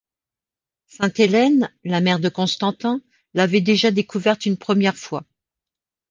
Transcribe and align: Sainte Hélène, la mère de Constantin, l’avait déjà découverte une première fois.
Sainte 0.87 1.19
Hélène, 1.19 1.69
la 1.83 2.01
mère 2.01 2.19
de 2.19 2.27
Constantin, 2.27 3.01
l’avait 3.35 3.61
déjà 3.61 3.91
découverte 3.91 4.47
une 4.47 4.57
première 4.57 4.97
fois. 4.97 5.25